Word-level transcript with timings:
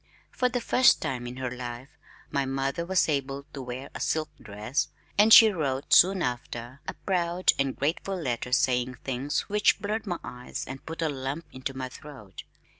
For 0.31 0.49
the 0.49 0.61
first 0.61 0.99
time 0.99 1.27
in 1.27 1.37
her 1.37 1.51
life, 1.51 1.89
my 2.31 2.43
mother 2.43 2.83
was 2.87 3.07
able 3.07 3.45
to 3.53 3.61
wear 3.61 3.91
a 3.93 3.99
silk 3.99 4.29
dress, 4.41 4.87
and 5.15 5.31
she 5.31 5.49
wrote, 5.51 5.93
soon 5.93 6.23
after, 6.23 6.79
a 6.87 6.95
proud 7.05 7.51
and 7.59 7.75
grateful 7.75 8.17
letter 8.19 8.51
saying 8.51 8.95
things 9.03 9.41
which 9.41 9.79
blurred 9.79 10.07
my 10.07 10.17
eyes 10.23 10.65
and 10.65 10.83
put 10.87 11.03
a 11.03 11.07
lump 11.09 11.45
into 11.53 11.77
my 11.77 11.87
throat. 11.87 12.41